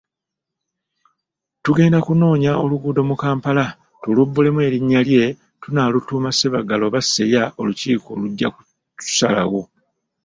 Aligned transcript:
Tugenda 1.63 1.99
kunoonya 2.07 2.51
oluguudo 2.63 3.01
mu 3.09 3.15
Kampala 3.23 3.65
tulubbulemu 4.01 4.59
erinnya 4.67 5.01
lye, 5.07 5.23
tunaalutuuma 5.61 6.29
Sebaggala 6.33 6.83
oba 6.87 6.99
Seya, 7.11 7.43
olukiiko 7.59 8.09
lujjakusalawo. 8.21 9.61